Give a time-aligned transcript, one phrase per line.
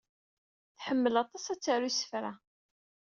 [0.77, 2.31] Tḥemmel aṭas ad taru isefra.